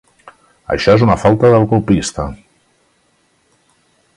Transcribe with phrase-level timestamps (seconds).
[0.75, 2.25] Això és una falta del copista.